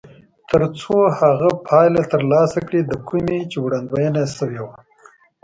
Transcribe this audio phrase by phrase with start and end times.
[0.49, 4.77] تر څو هغه پایله ترلاسه کړي د کومې چې وړاندوينه شوې وي.